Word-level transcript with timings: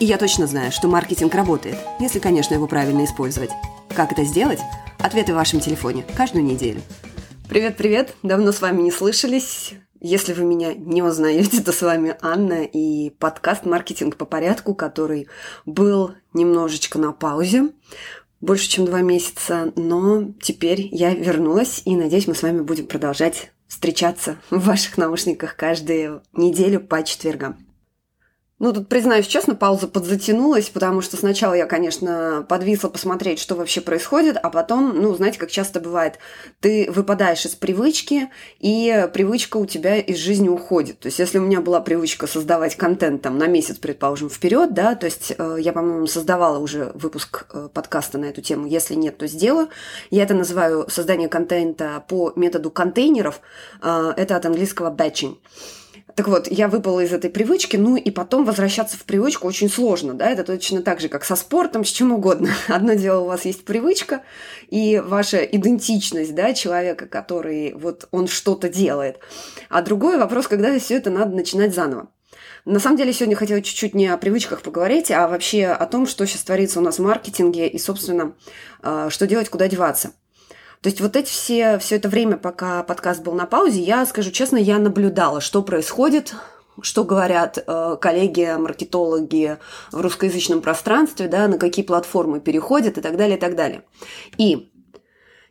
И 0.00 0.04
я 0.04 0.18
точно 0.18 0.46
знаю, 0.46 0.72
что 0.72 0.88
маркетинг 0.88 1.34
работает, 1.34 1.76
если, 2.00 2.18
конечно, 2.18 2.54
его 2.54 2.66
правильно 2.66 3.04
использовать. 3.04 3.50
Как 3.94 4.12
это 4.12 4.24
сделать? 4.24 4.60
Ответы 4.98 5.32
в 5.32 5.36
вашем 5.36 5.60
телефоне 5.60 6.04
каждую 6.16 6.44
неделю. 6.44 6.80
Привет-привет! 7.48 8.14
Давно 8.22 8.52
с 8.52 8.60
вами 8.60 8.82
не 8.82 8.90
слышались. 8.90 9.74
Если 10.00 10.32
вы 10.32 10.44
меня 10.44 10.74
не 10.74 11.02
узнаете, 11.02 11.62
то 11.62 11.70
с 11.70 11.82
вами 11.82 12.16
Анна 12.20 12.64
и 12.64 13.10
подкаст 13.10 13.64
«Маркетинг 13.64 14.16
по 14.16 14.24
порядку», 14.24 14.74
который 14.74 15.28
был 15.66 16.12
немножечко 16.32 16.98
на 16.98 17.12
паузе, 17.12 17.70
больше, 18.40 18.68
чем 18.68 18.86
два 18.86 19.02
месяца, 19.02 19.72
но 19.76 20.32
теперь 20.42 20.88
я 20.90 21.14
вернулась, 21.14 21.82
и 21.84 21.94
надеюсь, 21.94 22.26
мы 22.26 22.34
с 22.34 22.42
вами 22.42 22.62
будем 22.62 22.88
продолжать 22.88 23.52
встречаться 23.68 24.38
в 24.50 24.64
ваших 24.64 24.98
наушниках 24.98 25.54
каждую 25.54 26.22
неделю 26.32 26.80
по 26.80 27.02
четвергам. 27.04 27.71
Ну, 28.62 28.72
тут, 28.72 28.88
признаюсь 28.88 29.26
честно, 29.26 29.56
пауза 29.56 29.88
подзатянулась, 29.88 30.68
потому 30.68 31.00
что 31.00 31.16
сначала 31.16 31.54
я, 31.54 31.66
конечно, 31.66 32.46
подвисла 32.48 32.90
посмотреть, 32.90 33.40
что 33.40 33.56
вообще 33.56 33.80
происходит, 33.80 34.38
а 34.40 34.50
потом, 34.50 35.02
ну, 35.02 35.12
знаете, 35.16 35.40
как 35.40 35.50
часто 35.50 35.80
бывает, 35.80 36.20
ты 36.60 36.88
выпадаешь 36.88 37.44
из 37.44 37.56
привычки, 37.56 38.30
и 38.60 39.08
привычка 39.12 39.56
у 39.56 39.66
тебя 39.66 39.96
из 39.96 40.16
жизни 40.18 40.48
уходит. 40.48 41.00
То 41.00 41.06
есть, 41.06 41.18
если 41.18 41.38
у 41.38 41.42
меня 41.42 41.60
была 41.60 41.80
привычка 41.80 42.28
создавать 42.28 42.76
контент 42.76 43.22
там 43.22 43.36
на 43.36 43.48
месяц, 43.48 43.78
предположим, 43.78 44.30
вперед, 44.30 44.72
да, 44.72 44.94
то 44.94 45.06
есть 45.06 45.32
э, 45.36 45.56
я, 45.58 45.72
по-моему, 45.72 46.06
создавала 46.06 46.58
уже 46.58 46.92
выпуск 46.94 47.46
э, 47.52 47.68
подкаста 47.74 48.18
на 48.18 48.26
эту 48.26 48.42
тему, 48.42 48.68
если 48.68 48.94
нет, 48.94 49.18
то 49.18 49.26
сделаю. 49.26 49.70
Я 50.10 50.22
это 50.22 50.34
называю 50.34 50.88
создание 50.88 51.28
контента 51.28 52.04
по 52.06 52.32
методу 52.36 52.70
контейнеров, 52.70 53.40
э, 53.82 54.12
это 54.16 54.36
от 54.36 54.46
английского 54.46 54.94
batching. 54.94 55.38
Так 56.14 56.28
вот, 56.28 56.48
я 56.50 56.68
выпала 56.68 57.00
из 57.00 57.12
этой 57.12 57.30
привычки, 57.30 57.76
ну 57.76 57.96
и 57.96 58.10
потом 58.10 58.44
возвращаться 58.44 58.98
в 58.98 59.04
привычку 59.04 59.48
очень 59.48 59.70
сложно, 59.70 60.12
да, 60.14 60.30
это 60.30 60.44
точно 60.44 60.82
так 60.82 61.00
же, 61.00 61.08
как 61.08 61.24
со 61.24 61.36
спортом, 61.36 61.84
с 61.84 61.90
чем 61.90 62.12
угодно. 62.12 62.50
Одно 62.68 62.94
дело, 62.94 63.22
у 63.22 63.26
вас 63.26 63.44
есть 63.44 63.64
привычка 63.64 64.22
и 64.68 65.02
ваша 65.04 65.38
идентичность, 65.38 66.34
да, 66.34 66.52
человека, 66.52 67.06
который 67.06 67.72
вот 67.74 68.08
он 68.10 68.28
что-то 68.28 68.68
делает. 68.68 69.20
А 69.70 69.80
другой 69.80 70.18
вопрос, 70.18 70.48
когда 70.48 70.78
все 70.78 70.96
это 70.96 71.10
надо 71.10 71.34
начинать 71.34 71.74
заново. 71.74 72.08
На 72.64 72.78
самом 72.78 72.96
деле, 72.96 73.12
сегодня 73.12 73.34
хотела 73.34 73.60
чуть-чуть 73.60 73.94
не 73.94 74.06
о 74.06 74.16
привычках 74.16 74.62
поговорить, 74.62 75.10
а 75.10 75.26
вообще 75.26 75.66
о 75.66 75.84
том, 75.86 76.06
что 76.06 76.26
сейчас 76.26 76.42
творится 76.42 76.78
у 76.78 76.82
нас 76.82 76.98
в 76.98 77.02
маркетинге 77.02 77.66
и, 77.66 77.78
собственно, 77.78 78.34
э, 78.82 79.08
что 79.10 79.26
делать, 79.26 79.48
куда 79.48 79.66
деваться. 79.66 80.12
То 80.82 80.88
есть 80.88 81.00
вот 81.00 81.14
эти 81.14 81.30
все, 81.30 81.78
все 81.78 81.96
это 81.96 82.08
время, 82.08 82.36
пока 82.36 82.82
подкаст 82.82 83.22
был 83.22 83.34
на 83.34 83.46
паузе, 83.46 83.80
я, 83.80 84.04
скажу 84.04 84.32
честно, 84.32 84.56
я 84.56 84.78
наблюдала, 84.78 85.40
что 85.40 85.62
происходит, 85.62 86.34
что 86.80 87.04
говорят 87.04 87.62
э, 87.64 87.96
коллеги, 88.00 88.56
маркетологи 88.58 89.58
в 89.92 90.00
русскоязычном 90.00 90.60
пространстве, 90.60 91.28
да, 91.28 91.46
на 91.46 91.58
какие 91.58 91.84
платформы 91.84 92.40
переходят 92.40 92.98
и 92.98 93.00
так 93.00 93.16
далее, 93.16 93.36
и 93.36 93.40
так 93.40 93.54
далее. 93.54 93.84
И, 94.38 94.72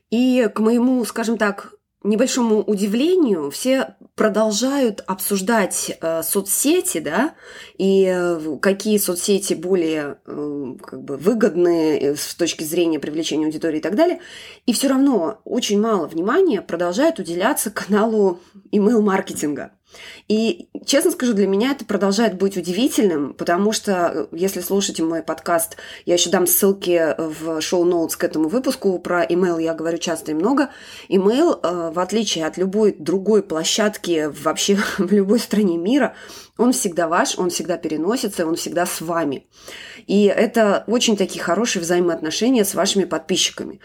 и 0.09 0.49
к 0.53 0.59
моему, 0.59 1.05
скажем 1.05 1.37
так, 1.37 1.75
небольшому 2.03 2.61
удивлению, 2.61 3.51
все 3.51 3.95
продолжают 4.15 5.03
обсуждать 5.05 5.97
э, 6.01 6.23
соцсети, 6.23 6.99
да, 6.99 7.35
и 7.77 8.05
э, 8.05 8.57
какие 8.61 8.97
соцсети 8.97 9.53
более 9.53 10.17
э, 10.25 10.73
как 10.83 11.03
бы 11.03 11.17
выгодны 11.17 11.97
э, 11.97 12.15
с 12.15 12.35
точки 12.35 12.63
зрения 12.63 12.99
привлечения 12.99 13.45
аудитории 13.45 13.77
и 13.77 13.81
так 13.81 13.95
далее. 13.95 14.19
И 14.65 14.73
все 14.73 14.87
равно 14.87 15.41
очень 15.43 15.79
мало 15.79 16.07
внимания 16.07 16.61
продолжает 16.61 17.19
уделяться 17.19 17.69
каналу 17.71 18.39
email-маркетинга. 18.71 19.71
И, 20.27 20.69
честно 20.85 21.11
скажу, 21.11 21.33
для 21.33 21.47
меня 21.47 21.71
это 21.71 21.85
продолжает 21.85 22.35
быть 22.37 22.57
удивительным, 22.57 23.33
потому 23.33 23.71
что, 23.71 24.11
э, 24.13 24.27
если 24.31 24.61
слушаете 24.61 25.03
мой 25.03 25.23
подкаст, 25.23 25.77
я 26.05 26.13
еще 26.13 26.29
дам 26.29 26.47
ссылки 26.47 27.15
в 27.17 27.61
шоу-ноутс 27.61 28.15
к 28.15 28.23
этому 28.23 28.49
выпуску, 28.49 28.97
про 28.99 29.25
email 29.25 29.61
я 29.61 29.73
говорю 29.73 29.97
часто 29.97 30.31
и 30.31 30.33
много. 30.33 30.69
Email, 31.09 31.59
э, 31.61 31.91
в 31.93 31.99
отличие 31.99 32.45
от 32.45 32.57
любой 32.57 32.95
другой 32.97 33.43
площадки 33.43 34.31
вообще 34.43 34.77
в 34.97 35.11
любой 35.11 35.39
стране 35.39 35.77
мира, 35.77 36.15
он 36.57 36.73
всегда 36.73 37.07
ваш, 37.07 37.37
он 37.37 37.49
всегда 37.49 37.77
переносится, 37.77 38.45
он 38.45 38.55
всегда 38.55 38.85
с 38.85 39.01
вами. 39.01 39.47
И 40.07 40.25
это 40.25 40.83
очень 40.87 41.17
такие 41.17 41.43
хорошие 41.43 41.81
взаимоотношения 41.81 42.65
с 42.65 42.73
вашими 42.75 43.03
подписчиками. 43.03 43.79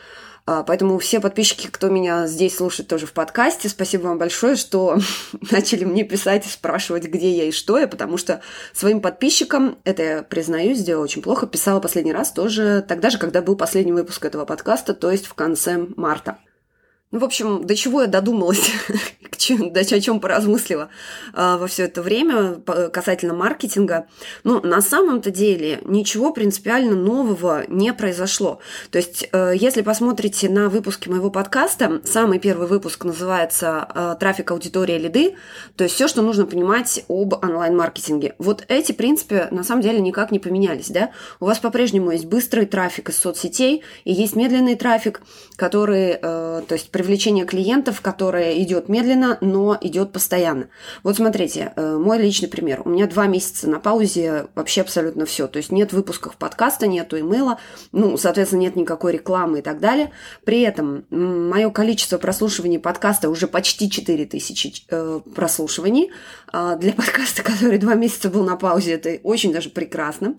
А, 0.48 0.62
поэтому 0.62 0.96
все 0.98 1.20
подписчики, 1.20 1.66
кто 1.66 1.88
меня 1.88 2.28
здесь 2.28 2.56
слушает 2.56 2.88
тоже 2.88 3.06
в 3.06 3.12
подкасте, 3.12 3.68
спасибо 3.68 4.02
вам 4.02 4.18
большое, 4.18 4.54
что 4.54 4.98
начали 5.50 5.84
мне 5.84 6.04
писать 6.04 6.46
и 6.46 6.48
спрашивать, 6.48 7.04
где 7.04 7.32
я 7.32 7.44
и 7.44 7.50
что 7.50 7.78
я, 7.78 7.88
потому 7.88 8.16
что 8.16 8.40
своим 8.72 9.00
подписчикам, 9.00 9.76
это 9.82 10.02
я 10.02 10.22
признаюсь, 10.22 10.78
сделала 10.78 11.02
очень 11.02 11.22
плохо, 11.22 11.48
писала 11.48 11.80
последний 11.80 12.12
раз 12.12 12.30
тоже 12.30 12.84
тогда 12.86 13.10
же, 13.10 13.18
когда 13.18 13.42
был 13.42 13.56
последний 13.56 13.92
выпуск 13.92 14.24
этого 14.24 14.44
подкаста, 14.44 14.94
то 14.94 15.10
есть 15.10 15.26
в 15.26 15.34
конце 15.34 15.84
марта. 15.96 16.38
Ну, 17.16 17.21
в 17.21 17.25
общем, 17.25 17.66
до 17.66 17.75
чего 17.75 18.03
я 18.03 18.09
додумалась, 18.09 18.71
до 19.49 19.81
о 19.81 20.00
чем 20.00 20.21
поразмыслила 20.21 20.91
а, 21.32 21.56
во 21.56 21.66
все 21.66 21.84
это 21.84 22.03
время 22.03 22.60
касательно 22.93 23.32
маркетинга. 23.32 24.06
Ну, 24.44 24.60
на 24.60 24.82
самом-то 24.82 25.31
деле 25.31 25.81
ничего 25.87 26.31
принципиально 26.31 26.94
нового 26.94 27.65
не 27.69 27.94
произошло. 27.94 28.60
То 28.91 28.99
есть, 28.99 29.31
э, 29.32 29.53
если 29.55 29.81
посмотрите 29.81 30.50
на 30.50 30.69
выпуски 30.69 31.09
моего 31.09 31.31
подкаста, 31.31 32.03
самый 32.05 32.38
первый 32.38 32.69
выпуск 32.69 33.05
называется 33.05 33.88
э, 33.94 34.16
«Трафик, 34.21 34.50
аудитория, 34.50 34.99
лиды», 34.99 35.37
то 35.76 35.84
есть 35.84 35.94
все, 35.94 36.09
что 36.09 36.21
нужно 36.21 36.44
понимать 36.44 37.03
об 37.09 37.32
онлайн-маркетинге. 37.43 38.34
Вот 38.38 38.62
эти 38.69 38.93
принципы 38.93 39.49
на 39.50 39.65
самом 39.65 39.81
деле 39.81 40.00
никак 40.00 40.32
не 40.32 40.38
поменялись, 40.38 40.91
да? 40.91 41.12
У 41.41 41.47
вас 41.47 41.60
по-прежнему 41.60 42.10
есть 42.10 42.26
быстрый 42.26 42.66
трафик 42.66 43.09
из 43.09 43.19
соцсетей 43.19 43.82
и 44.05 44.12
есть 44.12 44.37
медленный 44.37 44.75
трафик, 44.75 45.22
который, 45.56 46.10
э, 46.10 46.19
то 46.21 46.75
есть 46.75 46.91
привлечение 47.06 47.47
клиентов, 47.47 48.00
которое 48.00 48.61
идет 48.61 48.89
медленно, 48.89 49.39
но 49.41 49.78
идет 49.81 50.11
постоянно. 50.11 50.67
Вот 51.05 51.15
смотрите, 51.15 51.72
э, 51.77 51.97
мой 51.97 52.19
личный 52.19 52.49
пример. 52.49 52.83
У 52.84 52.89
меня 52.89 53.06
два 53.06 53.28
месяца 53.28 53.71
на 53.71 53.78
паузе 53.78 54.49
вообще 54.56 54.81
абсолютно 54.81 55.25
все. 55.25 55.47
То 55.47 55.59
есть 55.59 55.71
нет 55.71 55.93
выпусков 55.93 56.37
подкаста, 56.37 56.89
нету 56.89 57.17
имейла, 57.21 57.61
ну, 57.93 58.17
соответственно, 58.17 58.62
нет 58.62 58.75
никакой 58.75 59.12
рекламы 59.12 59.61
и 59.61 59.62
так 59.62 59.78
далее. 59.78 60.11
При 60.44 60.62
этом 60.62 61.05
мое 61.11 61.71
количество 61.71 62.19
прослушиваний 62.19 62.81
подкаста 62.81 63.31
уже 63.31 63.47
почти 63.47 63.88
4000 63.88 64.87
э, 64.91 65.21
прослушиваний. 65.33 66.11
А 66.53 66.75
для 66.75 66.93
подкаста, 66.93 67.43
который 67.44 67.78
два 67.78 67.94
месяца 67.94 68.31
был 68.31 68.43
на 68.43 68.56
паузе, 68.56 68.94
это 68.94 69.21
очень 69.23 69.53
даже 69.53 69.71
прекрасно. 69.71 70.34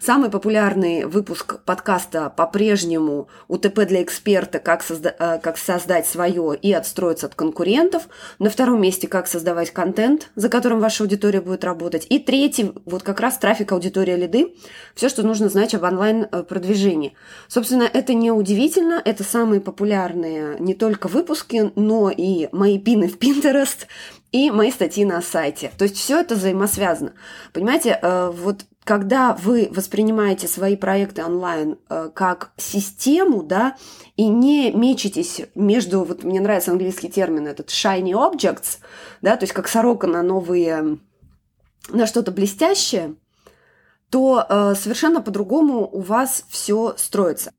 Самый 0.00 0.28
популярный 0.28 1.06
выпуск 1.06 1.60
подкаста 1.64 2.28
по-прежнему 2.28 3.28
УТП 3.48 3.86
для 3.86 4.02
эксперта, 4.02 4.58
как, 4.58 4.82
созда- 4.82 5.14
э, 5.18 5.38
как 5.38 5.56
создать 5.56 5.99
создать 6.00 6.06
свое 6.06 6.56
и 6.56 6.72
отстроиться 6.72 7.26
от 7.26 7.34
конкурентов. 7.34 8.08
На 8.38 8.50
втором 8.50 8.80
месте, 8.80 9.08
как 9.08 9.26
создавать 9.26 9.70
контент, 9.70 10.30
за 10.34 10.48
которым 10.48 10.80
ваша 10.80 11.04
аудитория 11.04 11.40
будет 11.40 11.64
работать. 11.64 12.06
И 12.08 12.18
третий, 12.18 12.72
вот 12.84 13.02
как 13.02 13.20
раз 13.20 13.38
трафик, 13.38 13.72
аудитория, 13.72 14.16
лиды. 14.16 14.54
Все, 14.94 15.08
что 15.08 15.22
нужно 15.22 15.48
знать 15.48 15.74
об 15.74 15.84
онлайн-продвижении. 15.84 17.14
Собственно, 17.48 17.88
это 17.92 18.14
не 18.14 18.30
удивительно. 18.30 19.00
Это 19.04 19.24
самые 19.24 19.60
популярные 19.60 20.56
не 20.58 20.74
только 20.74 21.08
выпуски, 21.08 21.72
но 21.76 22.10
и 22.10 22.48
мои 22.52 22.78
пины 22.78 23.08
в 23.08 23.18
Pinterest, 23.18 23.86
и 24.32 24.50
мои 24.50 24.70
статьи 24.70 25.04
на 25.04 25.22
сайте. 25.22 25.72
То 25.76 25.84
есть 25.84 25.96
все 25.96 26.20
это 26.20 26.34
взаимосвязано. 26.34 27.12
Понимаете, 27.52 27.98
э, 28.00 28.30
вот 28.30 28.64
когда 28.84 29.34
вы 29.34 29.68
воспринимаете 29.70 30.48
свои 30.48 30.76
проекты 30.76 31.24
онлайн 31.24 31.78
э, 31.88 32.10
как 32.14 32.52
систему, 32.56 33.42
да, 33.42 33.76
и 34.16 34.26
не 34.26 34.72
мечетесь 34.72 35.42
между, 35.54 36.04
вот 36.04 36.24
мне 36.24 36.40
нравится 36.40 36.70
английский 36.70 37.10
термин 37.10 37.46
этот 37.46 37.68
shiny 37.68 38.12
objects, 38.12 38.78
да, 39.20 39.36
то 39.36 39.44
есть 39.44 39.52
как 39.52 39.68
сорока 39.68 40.06
на 40.06 40.22
новые, 40.22 40.98
на 41.90 42.06
что-то 42.06 42.32
блестящее, 42.32 43.16
то 44.08 44.44
э, 44.48 44.74
совершенно 44.74 45.20
по-другому 45.20 45.86
у 45.86 46.00
вас 46.00 46.44
все 46.48 46.94
строится. 46.96 47.52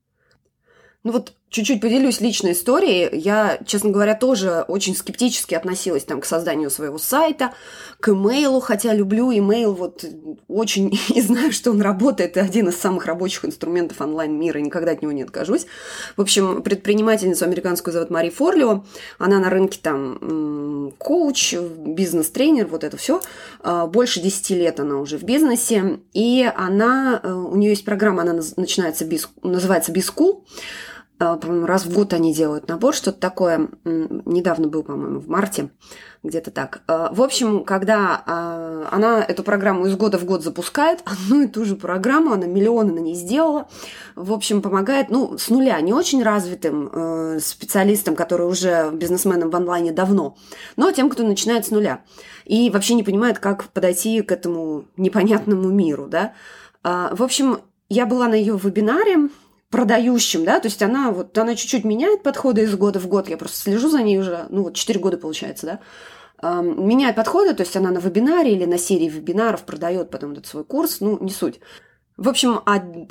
Ну 1.03 1.13
вот 1.13 1.33
Чуть-чуть 1.51 1.81
поделюсь 1.81 2.21
личной 2.21 2.53
историей. 2.53 3.09
Я, 3.11 3.59
честно 3.65 3.89
говоря, 3.89 4.15
тоже 4.15 4.63
очень 4.69 4.95
скептически 4.95 5.53
относилась 5.53 6.05
там, 6.05 6.21
к 6.21 6.25
созданию 6.25 6.69
своего 6.69 6.97
сайта, 6.97 7.51
к 7.99 8.07
имейлу, 8.07 8.61
хотя 8.61 8.93
люблю 8.93 9.29
имейл 9.33 9.73
вот 9.73 10.05
очень 10.47 10.97
и 11.13 11.21
знаю, 11.21 11.51
что 11.51 11.71
он 11.71 11.81
работает. 11.81 12.37
Это 12.37 12.45
один 12.45 12.69
из 12.69 12.77
самых 12.77 13.05
рабочих 13.05 13.43
инструментов 13.43 13.99
онлайн-мира, 13.99 14.59
никогда 14.59 14.91
от 14.91 15.01
него 15.01 15.11
не 15.11 15.23
откажусь. 15.23 15.65
В 16.15 16.21
общем, 16.21 16.63
предпринимательницу 16.63 17.43
американскую 17.43 17.93
зовут 17.93 18.11
Мари 18.11 18.29
Форлио. 18.29 18.85
Она 19.17 19.39
на 19.39 19.49
рынке 19.49 19.77
там 19.83 20.93
коуч, 20.97 21.53
бизнес-тренер, 21.53 22.67
вот 22.67 22.85
это 22.85 22.95
все. 22.95 23.19
А, 23.59 23.87
больше 23.87 24.21
10 24.21 24.51
лет 24.51 24.79
она 24.79 24.99
уже 24.99 25.17
в 25.17 25.23
бизнесе. 25.23 25.99
И 26.13 26.49
она, 26.55 27.19
э, 27.21 27.29
у 27.29 27.57
нее 27.57 27.71
есть 27.71 27.83
программа, 27.83 28.21
она 28.21 28.39
начинается, 28.55 29.05
называется. 29.43 29.91
А, 29.91 29.93
по-моему, 29.93 30.45
раз 31.21 31.85
в 31.85 31.93
год 31.93 32.13
они 32.13 32.33
делают 32.33 32.67
набор, 32.67 32.95
что-то 32.95 33.19
такое. 33.19 33.69
Недавно 33.83 34.67
был, 34.67 34.83
по-моему, 34.83 35.19
в 35.19 35.27
марте, 35.27 35.69
где-то 36.23 36.51
так. 36.51 36.81
А, 36.87 37.13
в 37.13 37.21
общем, 37.21 37.63
когда 37.63 38.23
а, 38.25 38.87
она 38.91 39.23
эту 39.23 39.43
программу 39.43 39.85
из 39.85 39.95
года 39.95 40.17
в 40.17 40.25
год 40.25 40.43
запускает, 40.43 41.01
одну 41.05 41.41
и 41.41 41.47
ту 41.47 41.65
же 41.65 41.75
программу, 41.75 42.33
она 42.33 42.47
миллионы 42.47 42.93
на 42.93 42.99
ней 42.99 43.15
сделала, 43.15 43.67
в 44.15 44.33
общем, 44.33 44.61
помогает, 44.61 45.09
ну, 45.09 45.37
с 45.37 45.49
нуля, 45.49 45.79
не 45.81 45.93
очень 45.93 46.23
развитым 46.23 46.89
э, 46.91 47.39
специалистам, 47.39 48.15
которые 48.15 48.47
уже 48.47 48.91
бизнесменам 48.91 49.49
в 49.49 49.55
онлайне 49.55 49.91
давно, 49.91 50.37
но 50.75 50.91
тем, 50.91 51.09
кто 51.09 51.23
начинает 51.23 51.65
с 51.65 51.71
нуля 51.71 52.01
и 52.45 52.69
вообще 52.69 52.95
не 52.95 53.03
понимает, 53.03 53.39
как 53.39 53.65
подойти 53.65 54.21
к 54.21 54.31
этому 54.31 54.85
непонятному 54.97 55.69
миру, 55.69 56.07
да. 56.07 56.33
В 56.83 57.21
общем, 57.21 57.59
я 57.89 58.07
была 58.07 58.27
на 58.27 58.33
ее 58.33 58.57
вебинаре, 58.57 59.29
продающим, 59.71 60.45
да, 60.45 60.59
то 60.59 60.67
есть 60.67 60.83
она 60.83 61.11
вот, 61.11 61.35
она 61.37 61.55
чуть-чуть 61.55 61.85
меняет 61.85 62.21
подходы 62.21 62.61
из 62.63 62.75
года 62.75 62.99
в 62.99 63.07
год, 63.07 63.29
я 63.29 63.37
просто 63.37 63.57
слежу 63.57 63.89
за 63.89 64.03
ней 64.03 64.19
уже, 64.19 64.45
ну 64.49 64.63
вот 64.63 64.75
4 64.75 64.99
года 64.99 65.17
получается, 65.17 65.65
да, 66.41 66.61
меняет 66.61 67.15
подходы, 67.15 67.53
то 67.53 67.63
есть 67.63 67.75
она 67.75 67.91
на 67.91 67.99
вебинаре 67.99 68.53
или 68.53 68.65
на 68.65 68.77
серии 68.77 69.09
вебинаров 69.09 69.63
продает 69.63 70.09
потом 70.09 70.33
этот 70.33 70.45
свой 70.45 70.63
курс, 70.63 70.99
ну, 70.99 71.17
не 71.19 71.31
суть. 71.31 71.59
В 72.17 72.29
общем, 72.29 72.59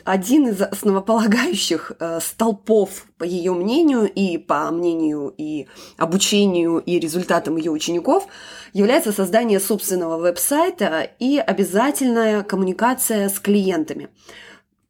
один 0.04 0.48
из 0.48 0.60
основополагающих 0.60 1.92
э, 1.98 2.20
столпов, 2.20 3.06
по 3.18 3.24
ее 3.24 3.54
мнению, 3.54 4.04
и 4.04 4.38
по 4.38 4.70
мнению 4.70 5.34
и 5.36 5.66
обучению, 5.96 6.78
и 6.78 7.00
результатам 7.00 7.56
ее 7.56 7.72
учеников, 7.72 8.28
является 8.72 9.10
создание 9.10 9.58
собственного 9.58 10.18
веб-сайта 10.18 11.10
и 11.18 11.38
обязательная 11.38 12.44
коммуникация 12.44 13.28
с 13.28 13.40
клиентами 13.40 14.10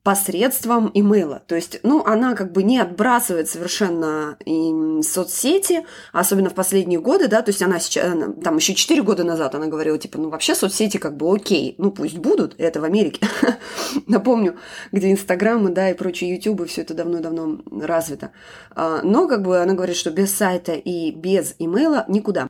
посредством 0.02 0.91
имейла. 0.94 1.43
То 1.47 1.55
есть, 1.55 1.81
ну, 1.82 2.02
она 2.05 2.35
как 2.35 2.52
бы 2.52 2.62
не 2.62 2.79
отбрасывает 2.79 3.49
совершенно 3.49 4.37
и 4.44 5.02
соцсети, 5.02 5.85
особенно 6.12 6.49
в 6.49 6.55
последние 6.55 7.00
годы, 7.00 7.29
да, 7.29 7.43
то 7.43 7.50
есть 7.50 7.62
она 7.62 7.79
сейчас, 7.79 8.14
там 8.43 8.56
еще 8.56 8.75
4 8.75 9.02
года 9.02 9.25
назад 9.25 9.55
она 9.55 9.67
говорила, 9.67 9.99
типа, 9.99 10.19
ну, 10.19 10.31
вообще 10.31 10.55
соцсети 10.55 10.97
как 10.97 11.17
бы 11.17 11.35
окей, 11.35 11.75
ну, 11.76 11.91
пусть 11.91 12.17
будут, 12.17 12.55
это 12.58 12.81
в 12.81 12.85
Америке. 12.85 13.26
Напомню, 14.06 14.56
где 14.91 15.12
Инстаграмы, 15.12 15.70
да, 15.70 15.91
и 15.91 15.94
прочие 15.94 16.35
Ютубы, 16.35 16.67
все 16.67 16.81
это 16.81 16.94
давно-давно 16.94 17.61
развито. 17.70 18.32
А, 18.70 19.03
но 19.03 19.29
как 19.29 19.43
бы 19.43 19.58
она 19.58 19.75
говорит, 19.75 19.96
что 19.96 20.11
без 20.11 20.35
сайта 20.35 20.73
и 20.73 21.11
без 21.11 21.55
имейла 21.58 22.06
никуда. 22.08 22.49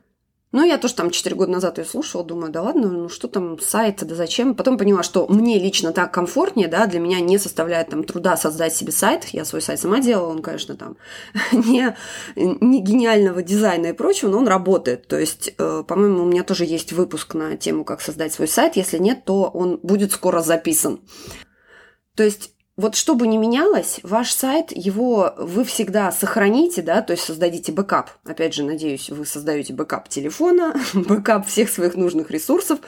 Ну, 0.53 0.65
я 0.65 0.79
тоже 0.79 0.95
там 0.95 1.11
4 1.11 1.37
года 1.37 1.53
назад 1.53 1.79
ее 1.79 1.85
слушала, 1.85 2.25
думаю, 2.25 2.51
да 2.51 2.63
ладно, 2.63 2.89
ну 2.89 3.09
что 3.09 3.29
там, 3.29 3.61
сайт, 3.61 4.05
да 4.05 4.15
зачем? 4.17 4.57
Потом 4.57 4.79
поняла, 4.79 5.05
что 5.05 5.29
мне 5.29 5.61
лично 5.61 5.93
так 5.93 6.13
комфортнее, 6.13 6.67
да, 6.67 6.87
для 6.87 6.99
меня 6.99 7.21
не 7.21 7.39
составляет 7.39 7.91
там 7.91 8.03
труда 8.03 8.37
создать 8.37 8.75
себе 8.75 8.91
сайт. 8.91 9.27
Я 9.27 9.45
свой 9.45 9.63
сайт 9.63 9.79
сама 9.79 10.01
делала, 10.01 10.31
он, 10.31 10.43
конечно, 10.43 10.77
там 10.77 10.97
не, 11.53 11.97
не 12.35 12.83
гениального 12.83 13.43
дизайна 13.43 13.87
и 13.87 13.93
прочего, 13.93 14.31
но 14.31 14.39
он 14.39 14.49
работает. 14.49 15.07
То 15.07 15.21
есть, 15.21 15.55
э, 15.57 15.85
по-моему, 15.87 16.25
у 16.25 16.27
меня 16.27 16.43
тоже 16.43 16.65
есть 16.65 16.93
выпуск 16.93 17.35
на 17.35 17.57
тему, 17.57 17.85
как 17.85 18.01
создать 18.01 18.33
свой 18.33 18.49
сайт. 18.49 18.75
Если 18.75 18.99
нет, 18.99 19.25
то 19.25 19.45
он 19.45 19.79
будет 19.83 20.11
скоро 20.11 20.43
записан. 20.43 21.01
То 22.17 22.25
есть 22.25 22.55
вот 22.81 22.95
что 22.95 23.15
бы 23.15 23.27
ни 23.27 23.37
менялось, 23.37 24.01
ваш 24.03 24.33
сайт, 24.33 24.73
его 24.75 25.35
вы 25.37 25.65
всегда 25.65 26.11
сохраните, 26.13 26.81
да, 26.81 27.03
то 27.03 27.13
есть 27.13 27.25
создадите 27.25 27.73
бэкап. 27.73 28.11
Опять 28.25 28.55
же, 28.55 28.63
надеюсь, 28.63 29.11
вы 29.11 29.27
создаете 29.27 29.75
бэкап 29.75 30.09
телефона, 30.09 30.75
бэкап 30.95 31.47
всех 31.47 31.69
своих 31.69 31.95
нужных 31.95 32.31
ресурсов. 32.31 32.79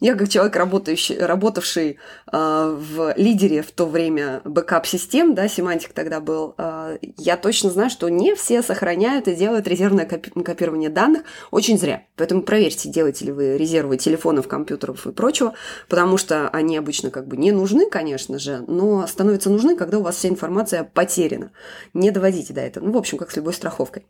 Я 0.00 0.14
как 0.14 0.30
человек, 0.30 0.56
работающий, 0.56 1.18
работавший 1.18 1.98
э, 2.32 2.78
в 2.80 3.12
лидере 3.18 3.60
в 3.60 3.70
то 3.70 3.84
время 3.84 4.40
бэкап-систем, 4.44 5.34
да, 5.34 5.46
Symantec 5.46 5.92
тогда 5.92 6.20
был, 6.20 6.54
э, 6.56 6.96
я 7.18 7.36
точно 7.36 7.70
знаю, 7.70 7.90
что 7.90 8.08
не 8.08 8.34
все 8.34 8.62
сохраняют 8.62 9.28
и 9.28 9.34
делают 9.34 9.68
резервное 9.68 10.06
копи- 10.06 10.42
копирование 10.42 10.88
данных. 10.88 11.24
Очень 11.50 11.78
зря. 11.78 12.04
Поэтому 12.16 12.42
проверьте, 12.42 12.88
делаете 12.88 13.26
ли 13.26 13.32
вы 13.32 13.58
резервы 13.58 13.98
телефонов, 13.98 14.48
компьютеров 14.48 15.06
и 15.06 15.12
прочего, 15.12 15.52
потому 15.90 16.16
что 16.16 16.48
они 16.48 16.78
обычно 16.78 17.10
как 17.10 17.28
бы 17.28 17.36
не 17.36 17.52
нужны, 17.52 17.90
конечно 17.90 18.38
же, 18.38 18.64
но 18.66 19.06
становятся 19.06 19.33
становятся 19.34 19.50
нужны, 19.50 19.76
когда 19.76 19.98
у 19.98 20.02
вас 20.02 20.16
вся 20.16 20.28
информация 20.28 20.84
потеряна. 20.84 21.50
Не 21.92 22.10
доводите 22.10 22.52
до 22.52 22.60
этого. 22.60 22.84
Ну, 22.84 22.92
в 22.92 22.96
общем, 22.96 23.18
как 23.18 23.30
с 23.30 23.36
любой 23.36 23.52
страховкой. 23.52 24.06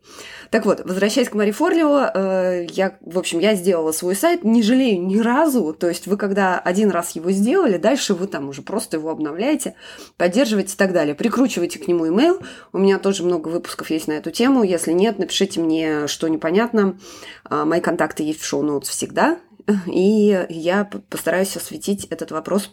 Так 0.51 0.65
вот, 0.65 0.81
возвращаясь 0.85 1.29
к 1.29 1.33
Мари 1.33 1.51
Форлио, 1.51 2.11
э, 2.13 2.67
я, 2.71 2.97
в 3.01 3.17
общем, 3.17 3.39
я 3.39 3.55
сделала 3.55 3.91
свой 3.91 4.15
сайт, 4.15 4.43
не 4.43 4.61
жалею 4.61 5.05
ни 5.05 5.19
разу. 5.19 5.73
То 5.73 5.87
есть 5.87 6.07
вы, 6.07 6.17
когда 6.17 6.59
один 6.59 6.91
раз 6.91 7.11
его 7.11 7.31
сделали, 7.31 7.77
дальше 7.77 8.13
вы 8.13 8.27
там 8.27 8.49
уже 8.49 8.61
просто 8.61 8.97
его 8.97 9.09
обновляете, 9.09 9.75
поддерживаете 10.17 10.73
и 10.73 10.77
так 10.77 10.93
далее. 10.93 11.15
Прикручивайте 11.15 11.79
к 11.79 11.87
нему 11.87 12.05
email. 12.05 12.43
У 12.73 12.77
меня 12.77 12.99
тоже 12.99 13.23
много 13.23 13.49
выпусков 13.49 13.89
есть 13.89 14.07
на 14.07 14.13
эту 14.13 14.31
тему. 14.31 14.63
Если 14.63 14.91
нет, 14.91 15.19
напишите 15.19 15.59
мне, 15.59 16.07
что 16.07 16.27
непонятно. 16.27 16.97
А, 17.43 17.65
мои 17.65 17.81
контакты 17.81 18.23
есть 18.23 18.41
в 18.41 18.45
шоу-ноутс 18.45 18.89
всегда. 18.89 19.39
И 19.87 20.45
я 20.49 20.85
постараюсь 21.09 21.55
осветить 21.57 22.05
этот 22.05 22.31
вопрос 22.31 22.71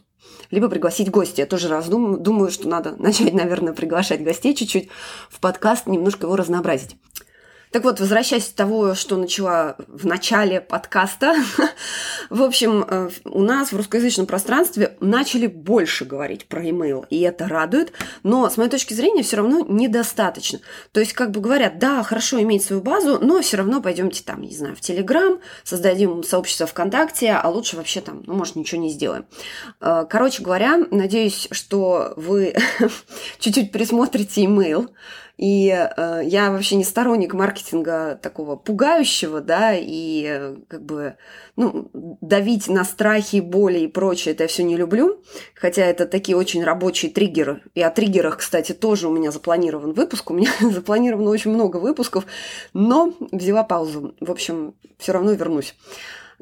либо 0.51 0.69
пригласить 0.69 1.11
гостя. 1.11 1.43
Я 1.43 1.47
тоже 1.47 1.69
раздумываю, 1.69 2.19
думаю, 2.19 2.51
что 2.51 2.69
надо 2.69 2.95
начать, 2.99 3.33
наверное, 3.33 3.73
приглашать 3.73 4.23
гостей 4.23 4.55
чуть-чуть 4.55 4.89
в 5.31 5.41
подкаст, 5.41 5.87
немножко 5.87 6.27
его 6.27 6.37
разнообразить. 6.37 6.97
Так 7.73 7.85
вот, 7.85 8.01
возвращаясь 8.01 8.49
к 8.49 8.53
того, 8.53 8.95
что 8.95 9.17
начала 9.17 9.77
в 9.89 10.05
начале 10.05 10.61
подкаста, 10.61 11.35
в 12.31 12.43
общем, 12.43 12.85
э, 12.87 13.09
у 13.25 13.41
нас 13.41 13.73
в 13.73 13.77
русскоязычном 13.77 14.27
пространстве 14.27 14.95
начали 15.01 15.47
больше 15.47 16.05
говорить 16.05 16.45
про 16.45 16.63
email, 16.63 17.07
и 17.09 17.21
это 17.21 17.49
радует, 17.49 17.93
но 18.23 18.51
с 18.51 18.59
моей 18.59 18.69
точки 18.69 18.93
зрения 18.93 19.23
все 19.23 19.39
равно 19.39 19.65
недостаточно. 19.67 20.61
То 20.93 21.01
есть, 21.01 21.15
как 21.15 21.31
бы 21.31 21.41
говорят, 21.41 21.79
да, 21.79 22.03
хорошо 22.03 22.43
иметь 22.43 22.63
свою 22.63 22.83
базу, 22.83 23.19
но 23.23 23.41
все 23.41 23.57
равно 23.57 23.81
пойдемте 23.81 24.23
там, 24.23 24.43
не 24.43 24.55
знаю, 24.55 24.77
в 24.77 24.81
Телеграм, 24.83 25.41
создадим 25.65 26.23
сообщество 26.25 26.67
ВКонтакте, 26.67 27.33
а 27.33 27.49
лучше 27.49 27.77
вообще 27.77 28.03
там, 28.03 28.23
ну, 28.27 28.35
может, 28.35 28.55
ничего 28.55 28.83
не 28.83 28.91
сделаем. 28.91 29.25
Э, 29.81 30.05
короче 30.09 30.43
говоря, 30.43 30.79
надеюсь, 30.91 31.49
что 31.51 32.13
вы 32.17 32.55
чуть-чуть 33.39 33.73
присмотрите 33.73 34.45
email, 34.45 34.91
и 35.39 35.69
э, 35.71 36.21
я 36.25 36.51
вообще 36.51 36.77
не 36.77 36.85
сторонник 36.85 37.35
маркетинга 37.35 38.19
такого 38.23 38.57
пугающего, 38.57 39.41
да, 39.41 39.75
и 39.75 40.27
э, 40.29 40.57
как 40.69 40.85
бы, 40.85 41.17
ну, 41.57 41.91
давить 42.21 42.69
на 42.69 42.85
страхи, 42.85 43.41
боли 43.41 43.81
и 43.81 43.89
прочее, 43.89 44.35
это 44.35 44.45
я 44.45 44.49
все 44.49 44.63
не 44.63 44.77
люблю. 44.77 45.23
Хотя 45.55 45.85
это 45.85 46.07
такие 46.07 46.37
очень 46.37 46.63
рабочие 46.63 47.11
триггеры. 47.11 47.63
И 47.75 47.83
о 47.83 47.91
триггерах, 47.91 48.39
кстати, 48.39 48.73
тоже 48.73 49.09
у 49.09 49.13
меня 49.13 49.31
запланирован 49.31 49.93
выпуск. 49.93 50.31
У 50.31 50.35
меня 50.35 50.51
запланировано 50.61 51.31
очень 51.31 51.51
много 51.51 51.79
выпусков, 51.79 52.27
но 52.73 53.15
взяла 53.33 53.65
паузу. 53.65 54.15
В 54.21 54.31
общем, 54.31 54.75
все 54.99 55.13
равно 55.13 55.33
вернусь. 55.33 55.75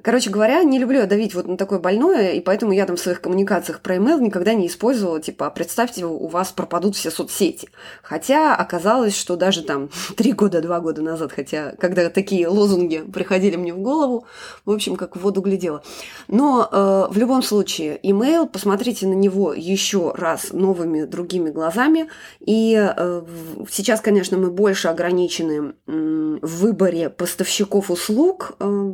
Короче 0.02 0.30
говоря, 0.30 0.62
не 0.62 0.78
люблю 0.78 1.06
давить 1.06 1.34
вот 1.34 1.46
на 1.46 1.56
такое 1.56 1.78
больное, 1.78 2.32
и 2.32 2.40
поэтому 2.40 2.72
я 2.72 2.86
там 2.86 2.96
в 2.96 3.00
своих 3.00 3.20
коммуникациях 3.20 3.80
про 3.80 3.96
email 3.96 4.20
никогда 4.20 4.54
не 4.54 4.66
использовала, 4.66 5.20
типа, 5.20 5.50
представьте, 5.50 6.06
у 6.06 6.26
вас 6.26 6.52
пропадут 6.52 6.96
все 6.96 7.10
соцсети. 7.10 7.68
Хотя 8.02 8.54
оказалось, 8.54 9.16
что 9.16 9.36
даже 9.36 9.62
там 9.62 9.90
три 10.16 10.32
года, 10.32 10.62
два 10.62 10.80
года 10.80 11.02
назад, 11.02 11.32
хотя 11.32 11.74
когда 11.78 12.08
такие 12.10 12.48
лозунги 12.48 12.98
приходили 12.98 13.56
мне 13.56 13.74
в 13.74 13.78
голову, 13.78 14.26
в 14.64 14.70
общем, 14.70 14.96
как 14.96 15.16
в 15.16 15.20
воду 15.20 15.40
глядела. 15.40 15.82
Но 16.28 16.68
э, 16.70 17.12
в 17.12 17.18
любом 17.18 17.42
случае, 17.42 17.98
email, 18.02 18.48
посмотрите 18.48 19.06
на 19.06 19.14
него 19.14 19.52
еще 19.52 20.12
раз 20.14 20.52
новыми 20.52 21.04
другими 21.04 21.50
глазами. 21.50 22.08
И 22.40 22.74
э, 22.74 23.22
сейчас, 23.70 24.00
конечно, 24.00 24.38
мы 24.38 24.50
больше 24.50 24.88
ограничены 24.88 25.74
э, 25.86 26.38
в 26.42 26.60
выборе 26.60 27.10
поставщиков 27.10 27.90
услуг, 27.90 28.52
э, 28.60 28.92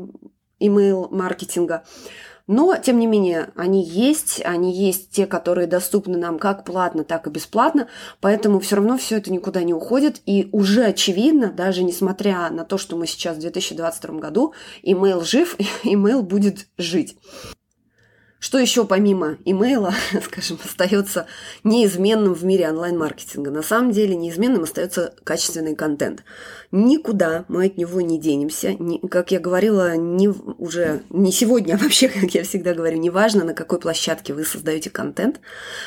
email-маркетинга. 0.60 1.84
Но, 2.46 2.76
тем 2.76 3.00
не 3.00 3.08
менее, 3.08 3.50
они 3.56 3.82
есть, 3.84 4.40
они 4.44 4.72
есть 4.72 5.10
те, 5.10 5.26
которые 5.26 5.66
доступны 5.66 6.16
нам 6.16 6.38
как 6.38 6.64
платно, 6.64 7.02
так 7.02 7.26
и 7.26 7.30
бесплатно, 7.30 7.88
поэтому 8.20 8.60
все 8.60 8.76
равно 8.76 8.96
все 8.98 9.16
это 9.16 9.32
никуда 9.32 9.64
не 9.64 9.74
уходит, 9.74 10.20
и 10.26 10.48
уже 10.52 10.84
очевидно, 10.84 11.50
даже 11.50 11.82
несмотря 11.82 12.48
на 12.50 12.64
то, 12.64 12.78
что 12.78 12.96
мы 12.96 13.08
сейчас 13.08 13.36
в 13.36 13.40
2022 13.40 14.20
году, 14.20 14.54
email 14.84 15.24
жив, 15.24 15.56
email 15.84 16.22
будет 16.22 16.68
жить. 16.78 17.16
Что 18.38 18.58
еще 18.58 18.84
помимо 18.84 19.38
имейла, 19.44 19.92
скажем, 20.22 20.58
остается 20.64 21.26
неизменным 21.64 22.32
в 22.32 22.44
мире 22.44 22.68
онлайн-маркетинга? 22.68 23.50
На 23.50 23.62
самом 23.62 23.90
деле 23.90 24.14
неизменным 24.14 24.62
остается 24.62 25.14
качественный 25.24 25.74
контент. 25.74 26.22
Никуда 26.76 27.46
мы 27.48 27.64
от 27.64 27.78
него 27.78 28.02
не 28.02 28.20
денемся. 28.20 28.74
Не, 28.74 28.98
как 28.98 29.30
я 29.30 29.40
говорила, 29.40 29.96
не, 29.96 30.28
уже 30.28 31.04
не 31.08 31.32
сегодня, 31.32 31.72
а 31.72 31.78
вообще, 31.78 32.06
как 32.20 32.34
я 32.34 32.42
всегда 32.42 32.74
говорю, 32.74 32.98
неважно, 32.98 33.44
на 33.44 33.54
какой 33.54 33.80
площадке 33.80 34.34
вы 34.34 34.44
создаете 34.44 34.90
контент. 34.90 35.40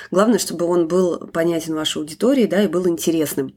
Главное, 0.10 0.40
чтобы 0.40 0.66
он 0.66 0.88
был 0.88 1.28
понятен 1.28 1.76
вашей 1.76 2.00
аудитории 2.00 2.48
да, 2.48 2.64
и 2.64 2.68
был 2.68 2.88
интересным. 2.88 3.54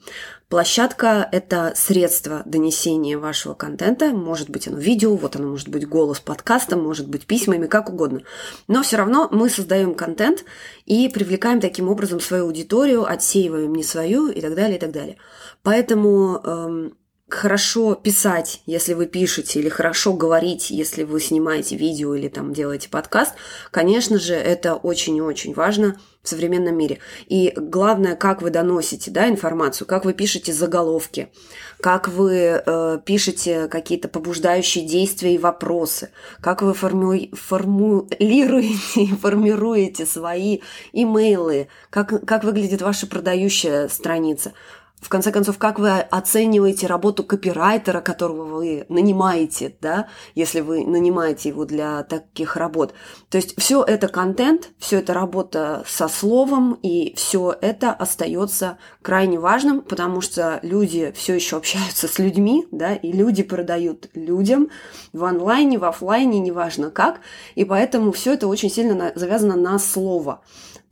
Площадка– 0.50 1.26
это 1.32 1.72
средство 1.74 2.42
донесения 2.44 3.16
вашего 3.16 3.54
контента. 3.54 4.10
Может 4.10 4.50
быть, 4.50 4.68
оно 4.68 4.76
видео, 4.76 5.16
вот 5.16 5.34
оно 5.34 5.48
может 5.48 5.68
быть 5.68 5.88
голос 5.88 6.20
подкастом, 6.20 6.82
может 6.82 7.08
быть 7.08 7.24
письмами, 7.24 7.66
как 7.66 7.88
угодно. 7.88 8.20
Но 8.68 8.82
все 8.82 8.98
равно 8.98 9.28
мы 9.32 9.48
создаем 9.48 9.94
контент 9.94 10.44
и 10.84 11.08
привлекаем 11.08 11.62
таким 11.62 11.88
образом 11.88 12.20
свою 12.20 12.44
аудиторию, 12.44 13.10
отсеиваем 13.10 13.74
не 13.74 13.84
свою 13.84 14.28
и 14.28 14.42
так 14.42 14.54
далее, 14.54 14.76
и 14.76 14.80
так 14.80 14.92
далее. 14.92 15.16
Поэтому 15.62 16.38
эм, 16.44 16.92
хорошо 17.34 17.94
писать, 17.94 18.62
если 18.66 18.94
вы 18.94 19.06
пишете, 19.06 19.60
или 19.60 19.68
хорошо 19.68 20.12
говорить, 20.12 20.70
если 20.70 21.02
вы 21.02 21.20
снимаете 21.20 21.76
видео 21.76 22.14
или 22.14 22.28
там 22.28 22.52
делаете 22.52 22.88
подкаст, 22.88 23.34
конечно 23.70 24.18
же, 24.18 24.34
это 24.34 24.74
очень 24.74 25.16
и 25.16 25.20
очень 25.20 25.54
важно 25.54 25.96
в 26.22 26.28
современном 26.28 26.76
мире. 26.76 26.98
И 27.26 27.52
главное, 27.56 28.14
как 28.14 28.42
вы 28.42 28.50
доносите 28.50 29.10
да, 29.10 29.28
информацию, 29.28 29.88
как 29.88 30.04
вы 30.04 30.12
пишете 30.12 30.52
заголовки, 30.52 31.32
как 31.80 32.06
вы 32.08 32.62
э, 32.64 32.98
пишете 33.04 33.66
какие-то 33.66 34.08
побуждающие 34.08 34.86
действия 34.86 35.34
и 35.34 35.38
вопросы, 35.38 36.10
как 36.40 36.62
вы 36.62 36.74
форму... 36.74 37.14
формулируете 37.32 39.02
и 39.02 39.06
формируете 39.08 40.06
свои 40.06 40.60
имейлы, 40.92 41.68
как, 41.90 42.24
как 42.24 42.44
выглядит 42.44 42.82
ваша 42.82 43.06
продающая 43.06 43.88
страница– 43.88 44.52
в 45.02 45.08
конце 45.08 45.32
концов, 45.32 45.58
как 45.58 45.80
вы 45.80 45.98
оцениваете 45.98 46.86
работу 46.86 47.24
копирайтера, 47.24 48.00
которого 48.00 48.44
вы 48.44 48.86
нанимаете, 48.88 49.76
да, 49.80 50.06
если 50.36 50.60
вы 50.60 50.86
нанимаете 50.86 51.48
его 51.48 51.64
для 51.64 52.04
таких 52.04 52.56
работ. 52.56 52.94
То 53.28 53.36
есть 53.36 53.60
все 53.60 53.82
это 53.82 54.06
контент, 54.06 54.70
все 54.78 55.00
это 55.00 55.12
работа 55.12 55.82
со 55.88 56.06
словом, 56.06 56.78
и 56.82 57.14
все 57.16 57.54
это 57.60 57.92
остается 57.92 58.78
крайне 59.02 59.40
важным, 59.40 59.80
потому 59.80 60.20
что 60.20 60.60
люди 60.62 61.12
все 61.16 61.34
еще 61.34 61.56
общаются 61.56 62.06
с 62.06 62.20
людьми, 62.20 62.68
да, 62.70 62.94
и 62.94 63.10
люди 63.10 63.42
продают 63.42 64.08
людям 64.14 64.68
в 65.12 65.24
онлайне, 65.24 65.78
в 65.80 65.84
офлайне, 65.84 66.38
неважно 66.38 66.90
как, 66.92 67.20
и 67.56 67.64
поэтому 67.64 68.12
все 68.12 68.34
это 68.34 68.46
очень 68.46 68.70
сильно 68.70 69.10
завязано 69.16 69.56
на 69.56 69.80
слово. 69.80 70.42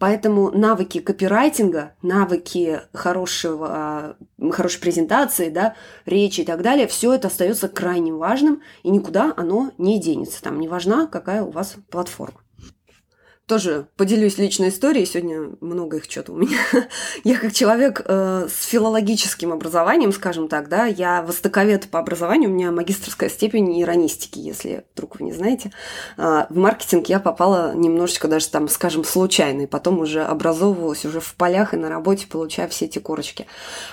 Поэтому 0.01 0.51
навыки 0.51 0.99
копирайтинга, 0.99 1.93
навыки 2.01 2.81
хорошего, 2.95 4.17
хорошей 4.51 4.81
презентации, 4.81 5.51
да, 5.51 5.75
речи 6.07 6.41
и 6.41 6.45
так 6.45 6.63
далее, 6.63 6.87
все 6.87 7.13
это 7.13 7.29
остается 7.29 7.69
крайне 7.69 8.11
важным, 8.11 8.63
и 8.83 8.89
никуда 8.89 9.35
оно 9.37 9.73
не 9.77 10.01
денется. 10.01 10.43
Там 10.43 10.59
не 10.59 10.69
важна, 10.69 11.07
какая 11.07 11.43
у 11.43 11.51
вас 11.51 11.77
платформа 11.91 12.41
тоже 13.51 13.89
поделюсь 13.97 14.39
личной 14.39 14.69
историей. 14.69 15.05
Сегодня 15.05 15.51
много 15.61 15.97
их 15.97 16.05
что-то 16.05 16.31
у 16.31 16.37
меня. 16.37 16.57
я 17.25 17.37
как 17.37 17.53
человек 17.53 18.01
э, 18.05 18.47
с 18.49 18.65
филологическим 18.67 19.53
образованием, 19.53 20.13
скажем 20.13 20.47
так, 20.47 20.69
да, 20.69 20.87
я 20.87 21.21
востоковед 21.21 21.91
по 21.91 21.99
образованию, 21.99 22.49
у 22.49 22.53
меня 22.53 22.71
магистрская 22.71 23.29
степень 23.29 23.83
иронистики, 23.83 24.39
если 24.39 24.85
вдруг 24.95 25.19
вы 25.19 25.25
не 25.27 25.33
знаете. 25.33 25.73
Э, 26.17 26.47
в 26.49 26.57
маркетинг 26.59 27.09
я 27.09 27.19
попала 27.19 27.75
немножечко 27.75 28.29
даже 28.29 28.49
там, 28.51 28.69
скажем, 28.69 29.03
случайно, 29.03 29.63
и 29.63 29.67
потом 29.67 29.99
уже 29.99 30.23
образовывалась 30.23 31.05
уже 31.05 31.19
в 31.19 31.35
полях 31.35 31.75
и 31.75 31.77
на 31.77 31.89
работе, 31.89 32.29
получая 32.29 32.69
все 32.69 32.85
эти 32.85 33.01
корочки. 33.01 33.47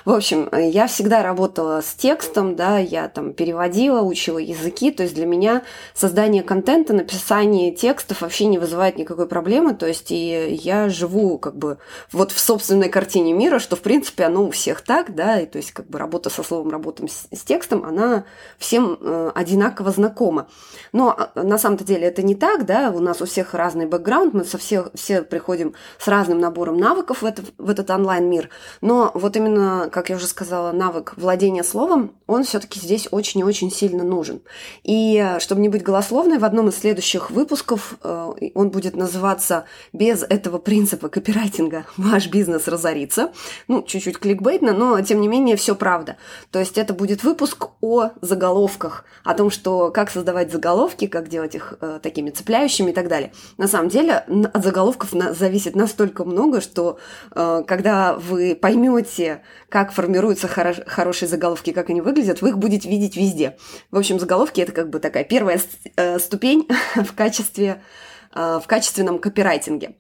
В 0.05 0.11
общем, 0.11 0.49
э, 0.51 0.69
я 0.69 0.85
всегда 0.85 1.23
работала 1.23 1.81
с 1.81 1.95
текстом, 1.95 2.55
да, 2.55 2.77
я 2.77 3.09
там 3.09 3.33
переводила, 3.33 4.01
учила 4.01 4.37
языки, 4.37 4.91
то 4.91 5.01
есть 5.01 5.15
для 5.15 5.25
меня 5.25 5.63
создание 5.95 6.43
контента, 6.43 6.93
написание 6.93 7.71
текстов 7.71 8.21
вообще 8.21 8.45
не 8.45 8.59
вызывает 8.59 8.99
никакой 8.99 9.27
проблемы 9.27 9.46
проблемы, 9.47 9.73
то 9.75 9.87
есть 9.87 10.11
и 10.11 10.59
я 10.61 10.89
живу 10.89 11.37
как 11.37 11.55
бы 11.55 11.77
вот 12.11 12.33
в 12.33 12.39
собственной 12.39 12.89
картине 12.89 13.31
мира, 13.31 13.59
что 13.59 13.77
в 13.77 13.79
принципе 13.79 14.25
оно 14.25 14.43
у 14.43 14.51
всех 14.51 14.81
так, 14.81 15.15
да, 15.15 15.39
и 15.39 15.45
то 15.45 15.57
есть 15.57 15.71
как 15.71 15.87
бы 15.87 15.97
работа 15.97 16.29
со 16.29 16.43
словом, 16.43 16.69
работа 16.69 17.07
с, 17.07 17.29
с 17.31 17.43
текстом, 17.43 17.85
она 17.85 18.25
всем 18.57 18.97
э, 18.99 19.31
одинаково 19.33 19.91
знакома. 19.91 20.49
Но 20.91 21.15
а, 21.17 21.31
на 21.41 21.57
самом-то 21.57 21.85
деле 21.85 22.07
это 22.07 22.23
не 22.23 22.35
так, 22.35 22.65
да, 22.65 22.91
у 22.93 22.99
нас 22.99 23.21
у 23.21 23.25
всех 23.25 23.53
разный 23.53 23.85
бэкграунд, 23.85 24.33
мы 24.33 24.43
со 24.43 24.57
всех, 24.57 24.89
все 24.95 25.21
приходим 25.21 25.75
с 25.97 26.09
разным 26.09 26.41
набором 26.41 26.77
навыков 26.77 27.21
в, 27.21 27.25
это, 27.25 27.43
в 27.57 27.69
этот 27.69 27.89
онлайн-мир, 27.89 28.49
но 28.81 29.11
вот 29.13 29.37
именно, 29.37 29.89
как 29.89 30.09
я 30.09 30.17
уже 30.17 30.27
сказала, 30.27 30.73
навык 30.73 31.13
владения 31.15 31.63
словом, 31.63 32.17
он 32.27 32.43
все-таки 32.43 32.81
здесь 32.81 33.07
очень 33.11 33.39
и 33.39 33.45
очень 33.45 33.71
сильно 33.71 34.03
нужен. 34.03 34.41
И 34.83 35.17
э, 35.17 35.39
чтобы 35.39 35.61
не 35.61 35.69
быть 35.69 35.83
голословной, 35.83 36.37
в 36.37 36.43
одном 36.43 36.67
из 36.67 36.77
следующих 36.77 37.31
выпусков 37.31 37.93
э, 38.03 38.33
он 38.53 38.71
будет 38.71 38.97
называться 38.97 39.36
развиваться 39.37 39.65
без 39.93 40.23
этого 40.23 40.57
принципа 40.57 41.09
копирайтинга, 41.09 41.85
ваш 41.97 42.27
бизнес 42.27 42.67
разорится. 42.67 43.31
Ну, 43.67 43.83
чуть-чуть 43.83 44.17
кликбейтно, 44.17 44.73
но 44.73 44.99
тем 45.01 45.21
не 45.21 45.27
менее 45.27 45.55
все 45.55 45.75
правда. 45.75 46.17
То 46.51 46.59
есть 46.59 46.77
это 46.77 46.93
будет 46.93 47.23
выпуск 47.23 47.69
о 47.81 48.09
заголовках, 48.21 49.05
о 49.23 49.33
том, 49.33 49.49
что 49.49 49.91
как 49.91 50.09
создавать 50.09 50.51
заголовки, 50.51 51.07
как 51.07 51.29
делать 51.29 51.55
их 51.55 51.73
э, 51.81 51.99
такими 52.01 52.31
цепляющими 52.31 52.91
и 52.91 52.93
так 52.93 53.07
далее. 53.07 53.31
На 53.57 53.67
самом 53.67 53.89
деле 53.89 54.25
от 54.53 54.63
заголовков 54.63 55.13
на, 55.13 55.33
зависит 55.33 55.75
настолько 55.75 56.25
много, 56.25 56.61
что 56.61 56.97
э, 57.35 57.63
когда 57.67 58.15
вы 58.15 58.55
поймете, 58.55 59.41
как 59.69 59.91
формируются 59.91 60.47
хоро- 60.47 60.87
хорошие 60.87 61.29
заголовки, 61.29 61.71
как 61.71 61.89
они 61.89 62.01
выглядят, 62.01 62.41
вы 62.41 62.49
их 62.49 62.57
будете 62.57 62.89
видеть 62.89 63.15
везде. 63.15 63.57
В 63.91 63.97
общем, 63.97 64.19
заголовки 64.19 64.61
это 64.61 64.71
как 64.71 64.89
бы 64.89 64.99
такая 64.99 65.23
первая 65.23 65.59
э, 65.95 66.19
ступень 66.19 66.67
в 66.95 67.13
качестве 67.13 67.81
в 68.33 68.63
качественном 68.67 69.19
копирайтинге. 69.19 69.95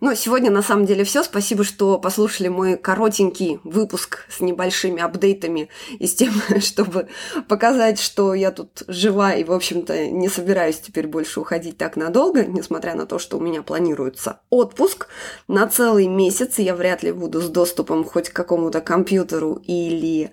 Ну, 0.00 0.14
сегодня 0.14 0.50
на 0.50 0.60
самом 0.60 0.84
деле 0.84 1.04
все. 1.04 1.22
Спасибо, 1.22 1.64
что 1.64 1.98
послушали 1.98 2.48
мой 2.48 2.76
коротенький 2.76 3.60
выпуск 3.64 4.26
с 4.28 4.40
небольшими 4.40 5.00
апдейтами 5.00 5.70
и 5.98 6.06
с 6.06 6.14
тем, 6.14 6.34
чтобы 6.60 7.08
показать, 7.48 7.98
что 7.98 8.34
я 8.34 8.50
тут 8.50 8.82
жива 8.88 9.32
и, 9.32 9.42
в 9.42 9.52
общем-то, 9.52 10.08
не 10.08 10.28
собираюсь 10.28 10.80
теперь 10.80 11.06
больше 11.06 11.40
уходить 11.40 11.78
так 11.78 11.96
надолго, 11.96 12.44
несмотря 12.44 12.94
на 12.94 13.06
то, 13.06 13.18
что 13.18 13.38
у 13.38 13.40
меня 13.40 13.62
планируется 13.62 14.40
отпуск 14.50 15.08
на 15.48 15.66
целый 15.66 16.08
месяц, 16.08 16.58
я 16.58 16.74
вряд 16.74 17.02
ли 17.02 17.12
буду 17.12 17.40
с 17.40 17.48
доступом 17.48 18.04
хоть 18.04 18.28
к 18.28 18.36
какому-то 18.36 18.82
компьютеру 18.82 19.62
или 19.64 20.30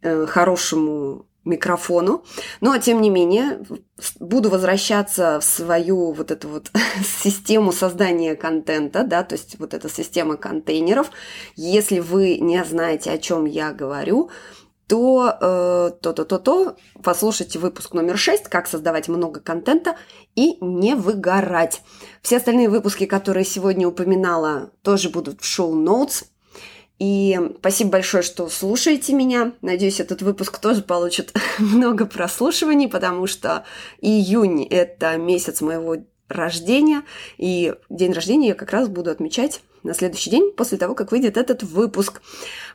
э, 0.00 0.26
хорошему 0.26 1.26
микрофону. 1.44 2.24
Но, 2.60 2.76
тем 2.78 3.00
не 3.00 3.10
менее, 3.10 3.64
буду 4.20 4.50
возвращаться 4.50 5.40
в 5.40 5.44
свою 5.44 6.12
вот 6.12 6.30
эту 6.30 6.48
вот 6.48 6.70
систему 7.22 7.72
создания 7.72 8.34
контента, 8.34 9.04
да, 9.04 9.22
то 9.22 9.34
есть 9.34 9.58
вот 9.58 9.74
эта 9.74 9.88
система 9.88 10.36
контейнеров. 10.36 11.10
Если 11.56 12.00
вы 12.00 12.38
не 12.38 12.64
знаете, 12.64 13.10
о 13.10 13.18
чем 13.18 13.44
я 13.44 13.72
говорю, 13.72 14.30
то 14.86 15.38
э, 15.40 15.90
то-то-то-то 16.00 16.76
послушайте 17.02 17.58
выпуск 17.58 17.94
номер 17.94 18.18
6 18.18 18.48
«Как 18.48 18.66
создавать 18.66 19.08
много 19.08 19.40
контента 19.40 19.96
и 20.34 20.58
не 20.60 20.94
выгорать». 20.94 21.82
Все 22.22 22.36
остальные 22.36 22.68
выпуски, 22.68 23.06
которые 23.06 23.44
сегодня 23.44 23.88
упоминала, 23.88 24.72
тоже 24.82 25.08
будут 25.08 25.40
в 25.40 25.46
шоу-ноутс. 25.46 26.24
И 26.98 27.38
спасибо 27.58 27.90
большое, 27.90 28.22
что 28.22 28.48
слушаете 28.48 29.14
меня. 29.14 29.52
Надеюсь, 29.62 30.00
этот 30.00 30.22
выпуск 30.22 30.58
тоже 30.58 30.82
получит 30.82 31.32
много 31.58 32.06
прослушиваний, 32.06 32.88
потому 32.88 33.26
что 33.26 33.64
июнь– 34.00 34.64
это 34.70 35.16
месяц 35.16 35.60
моего 35.60 35.96
рождения, 36.28 37.02
и 37.36 37.74
день 37.90 38.12
рождения 38.12 38.48
я 38.48 38.54
как 38.54 38.70
раз 38.70 38.88
буду 38.88 39.10
отмечать 39.10 39.60
на 39.84 39.94
следующий 39.94 40.30
день 40.30 40.52
после 40.52 40.78
того, 40.78 40.94
как 40.94 41.12
выйдет 41.12 41.36
этот 41.36 41.62
выпуск. 41.62 42.20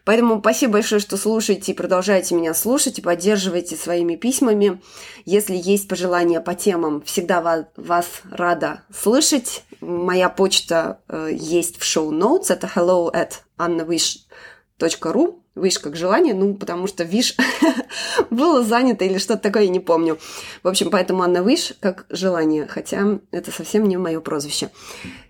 Поэтому 0.05 0.39
спасибо 0.39 0.73
большое, 0.73 1.01
что 1.01 1.17
слушаете 1.17 1.71
и 1.71 1.75
продолжаете 1.75 2.35
меня 2.35 2.53
слушать 2.53 2.99
и 2.99 3.01
поддерживаете 3.01 3.75
своими 3.75 4.15
письмами. 4.15 4.81
Если 5.25 5.55
есть 5.55 5.87
пожелания 5.87 6.39
по 6.39 6.55
темам, 6.55 7.01
всегда 7.01 7.67
вас, 7.75 8.05
рада 8.31 8.83
слышать. 8.95 9.63
Моя 9.81 10.29
почта 10.29 11.01
э, 11.07 11.29
есть 11.33 11.79
в 11.79 11.83
шоу-ноутс. 11.83 12.51
Это 12.51 12.71
hello 12.73 13.11
at 13.11 13.41
annawish.ru 13.57 15.39
Wish 15.59 15.79
как 15.81 15.95
желание, 15.95 16.33
ну, 16.33 16.53
потому 16.53 16.87
что 16.87 17.03
Wish 17.03 17.37
было 18.29 18.63
занято 18.63 19.05
или 19.05 19.17
что-то 19.17 19.43
такое, 19.43 19.63
я 19.63 19.69
не 19.69 19.79
помню. 19.79 20.17
В 20.63 20.67
общем, 20.67 20.89
поэтому 20.89 21.23
Анна 21.23 21.39
Wish 21.39 21.75
как 21.79 22.05
желание, 22.09 22.65
хотя 22.67 23.19
это 23.31 23.51
совсем 23.51 23.87
не 23.87 23.97
мое 23.97 24.21
прозвище. 24.21 24.69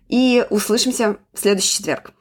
И 0.10 0.46
услышимся 0.50 1.18
в 1.34 1.40
следующий 1.40 1.78
четверг. 1.78 2.14